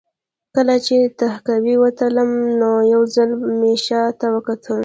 کله 0.55 0.75
چې 0.85 0.93
له 1.03 1.09
تهکوي 1.21 1.75
وتلم 1.79 2.29
نو 2.59 2.71
یو 2.93 3.01
ځل 3.15 3.29
مې 3.59 3.73
شا 3.85 4.03
ته 4.19 4.27
وکتل 4.35 4.79